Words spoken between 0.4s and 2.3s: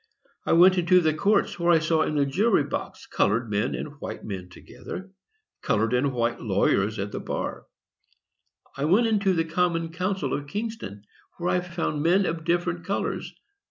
I went into the courts, where I saw in the